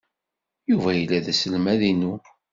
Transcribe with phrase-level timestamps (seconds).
[0.69, 2.13] Yuba yella d aselmad-inu.